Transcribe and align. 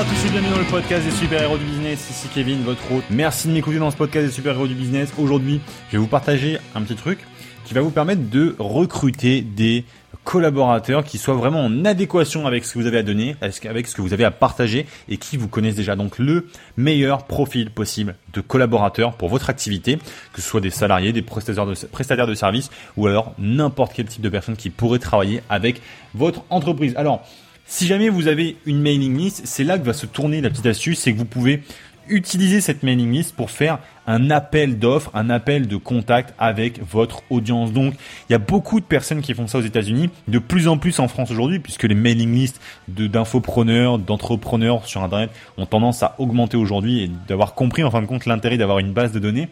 à 0.00 0.04
tous 0.04 0.26
et 0.26 0.30
bienvenue 0.30 0.50
dans 0.50 0.58
le 0.58 0.64
podcast 0.64 1.04
des 1.04 1.10
super-héros 1.10 1.58
du 1.58 1.64
business. 1.66 2.08
Ici 2.08 2.26
Kevin, 2.32 2.62
votre 2.62 2.90
hôte. 2.90 3.04
Merci 3.10 3.48
de 3.48 3.52
m'écouter 3.52 3.78
dans 3.78 3.90
ce 3.90 3.98
podcast 3.98 4.24
des 4.24 4.32
super-héros 4.32 4.66
du 4.66 4.74
business. 4.74 5.12
Aujourd'hui, 5.18 5.60
je 5.88 5.92
vais 5.92 5.98
vous 5.98 6.06
partager 6.06 6.58
un 6.74 6.80
petit 6.80 6.94
truc 6.94 7.18
qui 7.66 7.74
va 7.74 7.82
vous 7.82 7.90
permettre 7.90 8.22
de 8.30 8.56
recruter 8.58 9.42
des 9.42 9.84
collaborateurs 10.24 11.04
qui 11.04 11.18
soient 11.18 11.34
vraiment 11.34 11.60
en 11.62 11.84
adéquation 11.84 12.46
avec 12.46 12.64
ce 12.64 12.72
que 12.72 12.78
vous 12.78 12.86
avez 12.86 12.96
à 12.96 13.02
donner, 13.02 13.36
avec 13.42 13.86
ce 13.88 13.94
que 13.94 14.00
vous 14.00 14.14
avez 14.14 14.24
à 14.24 14.30
partager 14.30 14.86
et 15.10 15.18
qui 15.18 15.36
vous 15.36 15.48
connaissent 15.48 15.74
déjà. 15.74 15.96
Donc 15.96 16.18
le 16.18 16.46
meilleur 16.78 17.26
profil 17.26 17.70
possible 17.70 18.14
de 18.32 18.40
collaborateurs 18.40 19.12
pour 19.12 19.28
votre 19.28 19.50
activité, 19.50 19.98
que 20.32 20.40
ce 20.40 20.48
soit 20.48 20.62
des 20.62 20.70
salariés, 20.70 21.12
des 21.12 21.20
prestataires 21.20 21.66
de, 21.66 21.74
prestataires 21.74 22.26
de 22.26 22.34
services 22.34 22.70
ou 22.96 23.06
alors 23.06 23.34
n'importe 23.38 23.92
quel 23.94 24.06
type 24.06 24.22
de 24.22 24.30
personne 24.30 24.56
qui 24.56 24.70
pourrait 24.70 24.98
travailler 24.98 25.42
avec 25.50 25.82
votre 26.14 26.42
entreprise. 26.48 26.94
Alors, 26.96 27.22
si 27.70 27.86
jamais 27.86 28.08
vous 28.08 28.26
avez 28.26 28.56
une 28.66 28.80
mailing 28.80 29.16
list, 29.16 29.42
c'est 29.44 29.62
là 29.62 29.78
que 29.78 29.84
va 29.84 29.92
se 29.92 30.04
tourner 30.04 30.40
la 30.40 30.50
petite 30.50 30.66
astuce, 30.66 30.98
c'est 30.98 31.12
que 31.12 31.18
vous 31.18 31.24
pouvez 31.24 31.62
utiliser 32.08 32.60
cette 32.60 32.82
mailing 32.82 33.12
list 33.12 33.36
pour 33.36 33.52
faire 33.52 33.78
un 34.08 34.28
appel 34.32 34.80
d'offres, 34.80 35.12
un 35.14 35.30
appel 35.30 35.68
de 35.68 35.76
contact 35.76 36.34
avec 36.36 36.82
votre 36.82 37.22
audience. 37.30 37.72
Donc, 37.72 37.94
il 38.28 38.32
y 38.32 38.34
a 38.34 38.38
beaucoup 38.38 38.80
de 38.80 38.84
personnes 38.84 39.20
qui 39.20 39.34
font 39.34 39.46
ça 39.46 39.58
aux 39.58 39.62
États-Unis, 39.62 40.10
de 40.26 40.38
plus 40.40 40.66
en 40.66 40.78
plus 40.78 40.98
en 40.98 41.06
France 41.06 41.30
aujourd'hui, 41.30 41.60
puisque 41.60 41.84
les 41.84 41.94
mailing 41.94 42.34
lists 42.34 42.60
d'infopreneurs, 42.88 44.00
d'entrepreneurs 44.00 44.84
sur 44.88 45.04
Internet 45.04 45.30
ont 45.56 45.66
tendance 45.66 46.02
à 46.02 46.16
augmenter 46.18 46.56
aujourd'hui 46.56 47.04
et 47.04 47.10
d'avoir 47.28 47.54
compris 47.54 47.84
en 47.84 47.92
fin 47.92 48.02
de 48.02 48.06
compte 48.06 48.26
l'intérêt 48.26 48.58
d'avoir 48.58 48.80
une 48.80 48.92
base 48.92 49.12
de 49.12 49.20
données. 49.20 49.48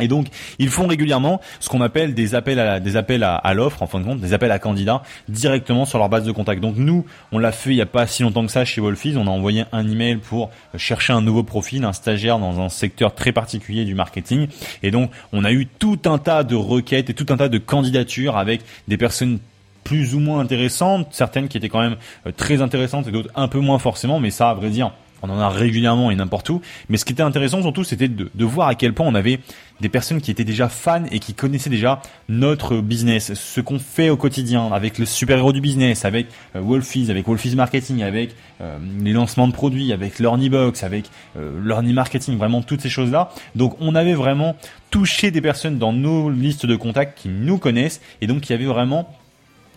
Et 0.00 0.08
donc, 0.08 0.26
ils 0.58 0.68
font 0.68 0.86
régulièrement 0.86 1.40
ce 1.60 1.68
qu'on 1.68 1.80
appelle 1.80 2.14
des 2.14 2.34
appels 2.34 2.58
à 2.58 2.80
des 2.80 2.96
appels 2.96 3.22
à, 3.22 3.54
l'offre, 3.54 3.82
en 3.82 3.86
fin 3.86 4.00
de 4.00 4.04
compte, 4.04 4.20
des 4.20 4.32
appels 4.32 4.52
à 4.52 4.58
candidats 4.58 5.02
directement 5.28 5.84
sur 5.84 5.98
leur 5.98 6.08
base 6.08 6.24
de 6.24 6.32
contact. 6.32 6.60
Donc 6.60 6.76
nous, 6.76 7.04
on 7.32 7.38
l'a 7.38 7.52
fait 7.52 7.70
il 7.70 7.76
n'y 7.76 7.82
a 7.82 7.86
pas 7.86 8.06
si 8.06 8.22
longtemps 8.22 8.44
que 8.44 8.52
ça 8.52 8.64
chez 8.64 8.80
Wolfies. 8.80 9.16
On 9.16 9.26
a 9.26 9.30
envoyé 9.30 9.64
un 9.72 9.88
email 9.88 10.16
pour 10.16 10.50
chercher 10.76 11.12
un 11.12 11.20
nouveau 11.20 11.42
profil, 11.42 11.84
un 11.84 11.92
stagiaire 11.92 12.38
dans 12.38 12.60
un 12.60 12.68
secteur 12.68 13.14
très 13.14 13.32
particulier 13.32 13.84
du 13.84 13.94
marketing. 13.94 14.48
Et 14.82 14.90
donc, 14.90 15.10
on 15.32 15.44
a 15.44 15.52
eu 15.52 15.66
tout 15.66 16.00
un 16.04 16.18
tas 16.18 16.44
de 16.44 16.54
requêtes 16.54 17.10
et 17.10 17.14
tout 17.14 17.26
un 17.30 17.36
tas 17.36 17.48
de 17.48 17.58
candidatures 17.58 18.36
avec 18.36 18.62
des 18.88 18.96
personnes 18.96 19.38
plus 19.84 20.14
ou 20.14 20.20
moins 20.20 20.40
intéressantes, 20.40 21.08
certaines 21.10 21.48
qui 21.48 21.56
étaient 21.56 21.68
quand 21.68 21.80
même 21.80 21.96
euh, 22.26 22.32
très 22.36 22.62
intéressantes 22.62 23.08
et 23.08 23.10
d'autres 23.10 23.30
un 23.34 23.48
peu 23.48 23.60
moins 23.60 23.78
forcément, 23.78 24.20
mais 24.20 24.30
ça, 24.30 24.50
à 24.50 24.54
vrai 24.54 24.70
dire, 24.70 24.92
on 25.22 25.30
en 25.30 25.38
a 25.38 25.48
régulièrement 25.48 26.10
et 26.10 26.16
n'importe 26.16 26.48
où. 26.50 26.60
Mais 26.88 26.96
ce 26.96 27.04
qui 27.04 27.12
était 27.12 27.22
intéressant 27.22 27.62
surtout, 27.62 27.84
c'était 27.84 28.08
de, 28.08 28.44
voir 28.44 28.68
à 28.68 28.74
quel 28.74 28.94
point 28.94 29.06
on 29.06 29.14
avait 29.14 29.40
des 29.80 29.88
personnes 29.88 30.20
qui 30.20 30.30
étaient 30.30 30.44
déjà 30.44 30.68
fans 30.68 31.04
et 31.10 31.20
qui 31.20 31.34
connaissaient 31.34 31.70
déjà 31.70 32.02
notre 32.28 32.78
business, 32.78 33.32
ce 33.34 33.60
qu'on 33.60 33.78
fait 33.78 34.10
au 34.10 34.16
quotidien 34.16 34.70
avec 34.72 34.98
le 34.98 35.06
super-héros 35.06 35.52
du 35.52 35.60
business, 35.60 36.04
avec 36.04 36.26
euh, 36.54 36.60
Wolfies, 36.60 37.10
avec 37.10 37.26
Wolfies 37.26 37.56
Marketing, 37.56 38.02
avec 38.02 38.34
euh, 38.60 38.78
les 39.02 39.12
lancements 39.12 39.48
de 39.48 39.52
produits, 39.52 39.92
avec 39.92 40.20
Box, 40.20 40.82
avec 40.82 41.06
euh, 41.36 41.82
Marketing, 41.92 42.36
vraiment 42.36 42.62
toutes 42.62 42.82
ces 42.82 42.90
choses-là. 42.90 43.30
Donc 43.54 43.76
on 43.80 43.94
avait 43.94 44.14
vraiment 44.14 44.56
touché 44.90 45.30
des 45.30 45.40
personnes 45.40 45.78
dans 45.78 45.92
nos 45.92 46.30
listes 46.30 46.66
de 46.66 46.76
contacts 46.76 47.18
qui 47.18 47.28
nous 47.28 47.58
connaissent 47.58 48.00
et 48.20 48.26
donc 48.26 48.40
qui 48.42 48.52
avaient 48.52 48.64
vraiment 48.64 49.08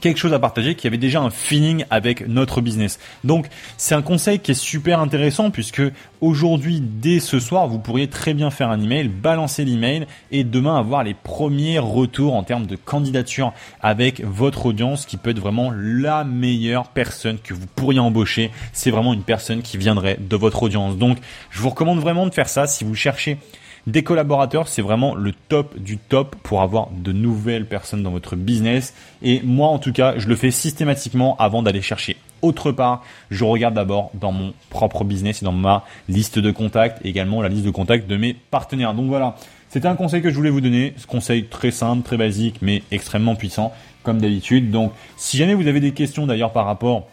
quelque 0.00 0.18
chose 0.18 0.32
à 0.32 0.38
partager, 0.38 0.74
qui 0.74 0.86
avait 0.86 0.98
déjà 0.98 1.20
un 1.20 1.30
feeling 1.30 1.84
avec 1.90 2.26
notre 2.26 2.60
business. 2.60 2.98
Donc 3.24 3.46
c'est 3.76 3.94
un 3.94 4.02
conseil 4.02 4.38
qui 4.38 4.52
est 4.52 4.54
super 4.54 5.00
intéressant 5.00 5.50
puisque 5.50 5.82
aujourd'hui, 6.20 6.80
dès 6.80 7.20
ce 7.20 7.40
soir, 7.40 7.68
vous 7.68 7.78
pourriez 7.78 8.08
très 8.08 8.34
bien 8.34 8.50
faire 8.50 8.70
un 8.70 8.80
email, 8.80 9.08
balancer 9.08 9.64
l'email 9.64 10.06
et 10.30 10.44
demain 10.44 10.76
avoir 10.78 11.04
les 11.04 11.14
premiers 11.14 11.78
retours 11.78 12.34
en 12.34 12.42
termes 12.42 12.66
de 12.66 12.76
candidature 12.76 13.52
avec 13.80 14.22
votre 14.24 14.66
audience 14.66 15.06
qui 15.06 15.16
peut 15.16 15.30
être 15.30 15.40
vraiment 15.40 15.72
la 15.74 16.24
meilleure 16.24 16.88
personne 16.88 17.38
que 17.38 17.54
vous 17.54 17.66
pourriez 17.66 18.00
embaucher. 18.00 18.50
C'est 18.72 18.90
vraiment 18.90 19.14
une 19.14 19.22
personne 19.22 19.62
qui 19.62 19.76
viendrait 19.76 20.18
de 20.20 20.36
votre 20.36 20.62
audience. 20.62 20.96
Donc 20.96 21.18
je 21.50 21.60
vous 21.60 21.70
recommande 21.70 22.00
vraiment 22.00 22.26
de 22.26 22.34
faire 22.34 22.48
ça 22.48 22.66
si 22.66 22.84
vous 22.84 22.94
cherchez 22.94 23.38
des 23.88 24.02
collaborateurs, 24.02 24.68
c'est 24.68 24.82
vraiment 24.82 25.14
le 25.14 25.32
top 25.48 25.78
du 25.78 25.96
top 25.96 26.36
pour 26.42 26.60
avoir 26.60 26.90
de 26.90 27.10
nouvelles 27.10 27.66
personnes 27.66 28.02
dans 28.02 28.10
votre 28.10 28.36
business. 28.36 28.92
Et 29.22 29.40
moi, 29.42 29.68
en 29.68 29.78
tout 29.78 29.92
cas, 29.92 30.18
je 30.18 30.28
le 30.28 30.36
fais 30.36 30.50
systématiquement 30.50 31.36
avant 31.38 31.62
d'aller 31.62 31.80
chercher 31.80 32.18
autre 32.42 32.70
part. 32.70 33.02
Je 33.30 33.44
regarde 33.44 33.74
d'abord 33.74 34.10
dans 34.12 34.30
mon 34.30 34.52
propre 34.68 35.04
business 35.04 35.40
et 35.40 35.44
dans 35.46 35.52
ma 35.52 35.84
liste 36.08 36.38
de 36.38 36.50
contacts, 36.50 37.04
également 37.04 37.40
la 37.40 37.48
liste 37.48 37.64
de 37.64 37.70
contacts 37.70 38.06
de 38.06 38.16
mes 38.18 38.34
partenaires. 38.34 38.92
Donc 38.92 39.08
voilà, 39.08 39.36
c'était 39.70 39.88
un 39.88 39.96
conseil 39.96 40.20
que 40.20 40.28
je 40.28 40.34
voulais 40.34 40.50
vous 40.50 40.60
donner. 40.60 40.92
Ce 40.98 41.06
conseil 41.06 41.46
très 41.46 41.70
simple, 41.70 42.02
très 42.02 42.18
basique, 42.18 42.56
mais 42.60 42.82
extrêmement 42.90 43.36
puissant, 43.36 43.72
comme 44.02 44.20
d'habitude. 44.20 44.70
Donc, 44.70 44.92
si 45.16 45.38
jamais 45.38 45.54
vous 45.54 45.66
avez 45.66 45.80
des 45.80 45.92
questions 45.92 46.26
d'ailleurs 46.26 46.52
par 46.52 46.66
rapport 46.66 47.08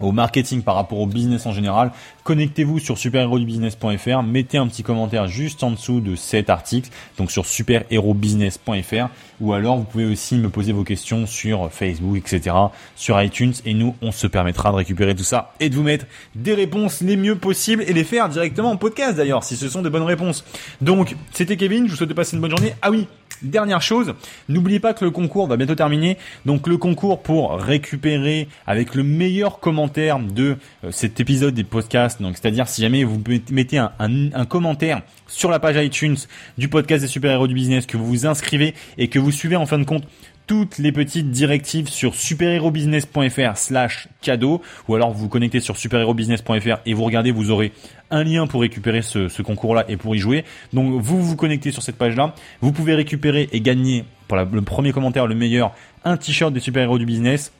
au 0.00 0.12
marketing 0.12 0.62
par 0.62 0.74
rapport 0.74 1.00
au 1.00 1.06
business 1.06 1.46
en 1.46 1.52
général, 1.52 1.92
connectez-vous 2.24 2.78
sur 2.78 2.98
superherobusiness.fr, 2.98 4.22
mettez 4.22 4.58
un 4.58 4.66
petit 4.66 4.82
commentaire 4.82 5.26
juste 5.28 5.62
en 5.62 5.70
dessous 5.70 6.00
de 6.00 6.16
cet 6.16 6.50
article, 6.50 6.90
donc 7.18 7.30
sur 7.30 7.46
superherobusiness.fr, 7.46 9.08
ou 9.40 9.52
alors 9.52 9.76
vous 9.76 9.84
pouvez 9.84 10.04
aussi 10.04 10.36
me 10.36 10.48
poser 10.48 10.72
vos 10.72 10.84
questions 10.84 11.26
sur 11.26 11.70
Facebook, 11.70 12.16
etc., 12.16 12.56
sur 12.96 13.20
iTunes, 13.20 13.54
et 13.64 13.74
nous, 13.74 13.94
on 14.02 14.12
se 14.12 14.26
permettra 14.26 14.70
de 14.70 14.76
récupérer 14.76 15.14
tout 15.14 15.24
ça 15.24 15.52
et 15.60 15.68
de 15.68 15.74
vous 15.74 15.82
mettre 15.82 16.06
des 16.34 16.54
réponses 16.54 17.00
les 17.00 17.16
mieux 17.16 17.36
possibles 17.36 17.82
et 17.86 17.92
les 17.92 18.04
faire 18.04 18.28
directement 18.28 18.70
en 18.70 18.76
podcast 18.76 19.16
d'ailleurs, 19.16 19.44
si 19.44 19.56
ce 19.56 19.68
sont 19.68 19.82
des 19.82 19.90
bonnes 19.90 20.02
réponses. 20.02 20.44
Donc, 20.80 21.16
c'était 21.32 21.56
Kevin, 21.56 21.86
je 21.86 21.92
vous 21.92 21.96
souhaite 21.96 22.08
de 22.08 22.14
passer 22.14 22.36
une 22.36 22.42
bonne 22.42 22.50
journée. 22.50 22.74
Ah 22.82 22.90
oui, 22.90 23.06
Dernière 23.42 23.82
chose, 23.82 24.14
n'oubliez 24.48 24.80
pas 24.80 24.94
que 24.94 25.04
le 25.04 25.10
concours 25.10 25.46
va 25.46 25.56
bientôt 25.56 25.74
terminer. 25.74 26.16
Donc 26.46 26.66
le 26.66 26.76
concours 26.76 27.22
pour 27.22 27.58
récupérer 27.58 28.48
avec 28.66 28.94
le 28.94 29.02
meilleur 29.02 29.60
commentaire 29.60 30.18
de 30.18 30.56
euh, 30.84 30.90
cet 30.90 31.20
épisode 31.20 31.54
des 31.54 31.64
podcasts. 31.64 32.22
Donc 32.22 32.36
c'est-à-dire 32.36 32.68
si 32.68 32.80
jamais 32.82 33.04
vous 33.04 33.20
mettez 33.50 33.78
un, 33.78 33.92
un, 33.98 34.44
commentaire 34.44 35.02
sur 35.26 35.50
la 35.50 35.58
page 35.58 35.76
iTunes 35.84 36.16
du 36.58 36.68
podcast 36.68 37.02
des 37.02 37.08
super-héros 37.08 37.46
du 37.46 37.54
business, 37.54 37.86
que 37.86 37.96
vous 37.96 38.06
vous 38.06 38.26
inscrivez 38.26 38.74
et 38.98 39.08
que 39.08 39.18
vous 39.18 39.32
suivez 39.32 39.56
en 39.56 39.66
fin 39.66 39.78
de 39.78 39.84
compte 39.84 40.04
toutes 40.46 40.78
les 40.78 40.92
petites 40.92 41.30
directives 41.30 41.88
sur 41.88 42.14
superherobusiness.fr 42.14 43.56
slash 43.56 44.08
cadeau 44.20 44.62
ou 44.88 44.94
alors 44.94 45.12
vous 45.12 45.28
connectez 45.28 45.60
sur 45.60 45.76
superherobusiness.fr 45.76 46.80
et 46.86 46.94
vous 46.94 47.04
regardez, 47.04 47.30
vous 47.30 47.50
aurez 47.50 47.72
un 48.10 48.24
lien 48.24 48.46
pour 48.46 48.60
récupérer 48.60 49.02
ce, 49.02 49.42
concours-là 49.42 49.84
et 49.88 49.96
pour 49.96 50.14
y 50.14 50.18
jouer. 50.18 50.44
Donc 50.72 51.00
vous 51.00 51.22
vous 51.22 51.36
connectez 51.36 51.70
sur 51.70 51.82
cette 51.82 51.96
page-là, 51.96 52.34
vous 52.60 52.72
pouvez 52.72 52.94
récupérer 52.94 53.48
et 53.52 53.60
gagner 53.60 54.04
pour 54.28 54.36
le 54.36 54.62
premier 54.62 54.92
commentaire 54.92 55.26
le 55.26 55.34
meilleur 55.34 55.74
un 56.04 56.16
t-shirt 56.16 56.52
des 56.52 56.60
super-héros 56.60 56.98
du 56.98 57.06
business 57.06 57.52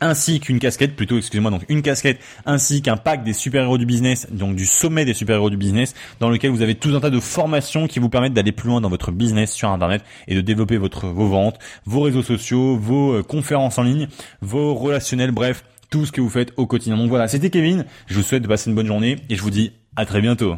ainsi 0.00 0.40
qu'une 0.40 0.58
casquette, 0.58 0.96
plutôt 0.96 1.16
excusez-moi, 1.16 1.50
donc 1.50 1.62
une 1.68 1.82
casquette, 1.82 2.20
ainsi 2.46 2.82
qu'un 2.82 2.96
pack 2.96 3.24
des 3.24 3.32
super-héros 3.32 3.78
du 3.78 3.86
business, 3.86 4.26
donc 4.30 4.56
du 4.56 4.66
sommet 4.66 5.04
des 5.04 5.14
super-héros 5.14 5.50
du 5.50 5.56
business, 5.56 5.94
dans 6.20 6.30
lequel 6.30 6.50
vous 6.50 6.62
avez 6.62 6.74
tout 6.74 6.94
un 6.94 7.00
tas 7.00 7.10
de 7.10 7.20
formations 7.20 7.86
qui 7.86 7.98
vous 7.98 8.08
permettent 8.08 8.34
d'aller 8.34 8.52
plus 8.52 8.68
loin 8.68 8.80
dans 8.80 8.88
votre 8.88 9.12
business 9.12 9.52
sur 9.52 9.70
Internet 9.70 10.02
et 10.28 10.34
de 10.34 10.40
développer 10.40 10.76
votre, 10.76 11.06
vos 11.06 11.28
ventes, 11.28 11.58
vos 11.86 12.02
réseaux 12.02 12.22
sociaux, 12.22 12.76
vos 12.76 13.14
euh, 13.14 13.22
conférences 13.22 13.78
en 13.78 13.82
ligne, 13.82 14.08
vos 14.40 14.74
relationnels, 14.74 15.30
bref, 15.30 15.64
tout 15.90 16.06
ce 16.06 16.12
que 16.12 16.20
vous 16.20 16.30
faites 16.30 16.52
au 16.56 16.66
quotidien. 16.66 16.96
Donc 16.96 17.08
voilà, 17.08 17.28
c'était 17.28 17.50
Kevin, 17.50 17.84
je 18.06 18.14
vous 18.14 18.22
souhaite 18.22 18.42
de 18.42 18.48
passer 18.48 18.70
une 18.70 18.76
bonne 18.76 18.86
journée 18.86 19.16
et 19.28 19.36
je 19.36 19.42
vous 19.42 19.50
dis 19.50 19.72
à 19.96 20.06
très 20.06 20.20
bientôt. 20.20 20.56